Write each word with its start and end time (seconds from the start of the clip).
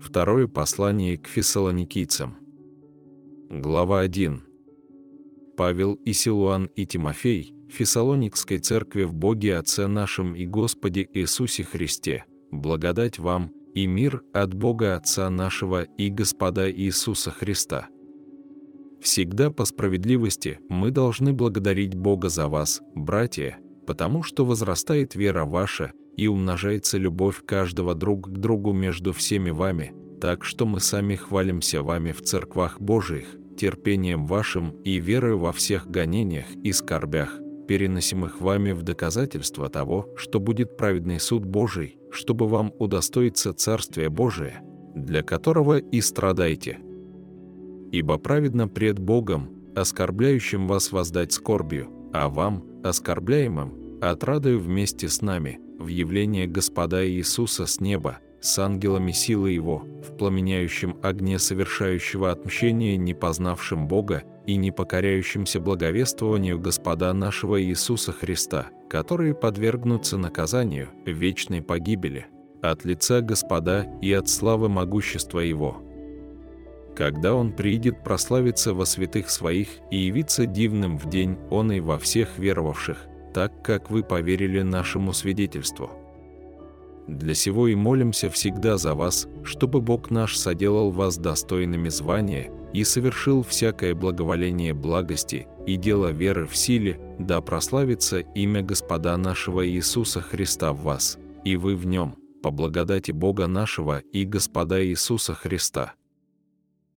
Второе 0.00 0.48
послание 0.48 1.18
к 1.18 1.26
фессалоникийцам. 1.26 2.38
Глава 3.50 4.00
1. 4.00 4.42
Павел 5.58 5.94
и 5.94 6.14
Силуан 6.14 6.70
и 6.74 6.86
Тимофей, 6.86 7.54
Фессалоникской 7.68 8.58
церкви 8.58 9.02
в 9.02 9.12
Боге 9.12 9.58
Отце 9.58 9.86
нашем 9.88 10.34
и 10.34 10.46
Господе 10.46 11.06
Иисусе 11.12 11.64
Христе, 11.64 12.24
благодать 12.50 13.18
вам 13.18 13.52
и 13.74 13.86
мир 13.86 14.22
от 14.32 14.54
Бога 14.54 14.96
Отца 14.96 15.28
нашего 15.28 15.82
и 15.82 16.08
Господа 16.08 16.72
Иисуса 16.72 17.30
Христа. 17.30 17.88
Всегда 19.02 19.50
по 19.50 19.66
справедливости 19.66 20.60
мы 20.70 20.90
должны 20.90 21.34
благодарить 21.34 21.94
Бога 21.94 22.30
за 22.30 22.48
вас, 22.48 22.80
братья, 22.94 23.58
потому 23.86 24.22
что 24.22 24.46
возрастает 24.46 25.14
вера 25.14 25.44
ваша 25.44 25.92
и 26.20 26.26
умножается 26.26 26.98
любовь 26.98 27.42
каждого 27.46 27.94
друг 27.94 28.28
к 28.28 28.32
другу 28.32 28.74
между 28.74 29.14
всеми 29.14 29.48
вами, 29.48 29.94
так 30.20 30.44
что 30.44 30.66
мы 30.66 30.78
сами 30.78 31.14
хвалимся 31.14 31.82
вами 31.82 32.12
в 32.12 32.20
церквах 32.20 32.78
Божиих, 32.78 33.24
терпением 33.56 34.26
вашим 34.26 34.72
и 34.84 35.00
верою 35.00 35.38
во 35.38 35.52
всех 35.52 35.86
гонениях 35.86 36.44
и 36.62 36.72
скорбях, 36.72 37.38
переносимых 37.66 38.38
вами 38.38 38.72
в 38.72 38.82
доказательство 38.82 39.70
того, 39.70 40.10
что 40.14 40.40
будет 40.40 40.76
праведный 40.76 41.18
суд 41.18 41.46
Божий, 41.46 41.96
чтобы 42.10 42.48
вам 42.48 42.70
удостоиться 42.78 43.54
Царствия 43.54 44.10
Божия, 44.10 44.60
для 44.94 45.22
которого 45.22 45.78
и 45.78 46.02
страдайте. 46.02 46.80
Ибо 47.92 48.18
праведно 48.18 48.68
пред 48.68 48.98
Богом, 48.98 49.48
оскорбляющим 49.74 50.68
вас 50.68 50.92
воздать 50.92 51.32
скорбью, 51.32 51.88
а 52.12 52.28
вам, 52.28 52.62
оскорбляемым, 52.84 53.98
отрадою 54.02 54.60
вместе 54.60 55.08
с 55.08 55.22
нами, 55.22 55.60
в 55.80 55.88
явление 55.88 56.46
Господа 56.46 57.08
Иисуса 57.08 57.66
с 57.66 57.80
неба, 57.80 58.18
с 58.40 58.58
ангелами 58.58 59.12
силы 59.12 59.50
Его, 59.50 59.78
в 60.06 60.16
пламеняющем 60.16 60.96
огне 61.02 61.38
совершающего 61.38 62.30
отмщение 62.30 62.96
не 62.96 63.14
познавшим 63.14 63.88
Бога 63.88 64.22
и 64.46 64.56
не 64.56 64.70
покоряющимся 64.70 65.58
благовествованию 65.58 66.58
Господа 66.58 67.12
нашего 67.12 67.62
Иисуса 67.62 68.12
Христа, 68.12 68.68
которые 68.88 69.34
подвергнутся 69.34 70.18
наказанию, 70.18 70.88
вечной 71.06 71.62
погибели, 71.62 72.26
от 72.62 72.84
лица 72.84 73.22
Господа 73.22 73.86
и 74.02 74.12
от 74.12 74.28
славы 74.28 74.68
могущества 74.68 75.40
Его. 75.40 75.82
Когда 76.94 77.34
Он 77.34 77.52
придет 77.52 78.04
прославиться 78.04 78.74
во 78.74 78.84
святых 78.84 79.30
Своих 79.30 79.68
и 79.90 79.96
явиться 79.96 80.44
дивным 80.44 80.98
в 80.98 81.08
день 81.08 81.38
Он 81.48 81.72
и 81.72 81.80
во 81.80 81.98
всех 81.98 82.38
веровавших, 82.38 83.06
так 83.32 83.62
как 83.62 83.90
вы 83.90 84.02
поверили 84.02 84.62
нашему 84.62 85.12
свидетельству. 85.12 85.90
Для 87.06 87.34
сего 87.34 87.66
и 87.66 87.74
молимся 87.74 88.30
всегда 88.30 88.76
за 88.76 88.94
вас, 88.94 89.26
чтобы 89.42 89.80
Бог 89.80 90.10
наш 90.10 90.36
соделал 90.36 90.90
вас 90.90 91.18
достойными 91.18 91.88
звания 91.88 92.52
и 92.72 92.84
совершил 92.84 93.42
всякое 93.42 93.94
благоволение 93.94 94.74
благости 94.74 95.48
и 95.66 95.76
дело 95.76 96.12
веры 96.12 96.46
в 96.46 96.56
силе, 96.56 97.00
да 97.18 97.40
прославится 97.40 98.20
имя 98.20 98.62
Господа 98.62 99.16
нашего 99.16 99.66
Иисуса 99.66 100.20
Христа 100.20 100.72
в 100.72 100.82
вас, 100.82 101.18
и 101.44 101.56
вы 101.56 101.74
в 101.74 101.84
нем, 101.84 102.14
по 102.42 102.50
благодати 102.50 103.10
Бога 103.10 103.46
нашего 103.48 103.98
и 103.98 104.24
Господа 104.24 104.84
Иисуса 104.84 105.34
Христа. 105.34 105.94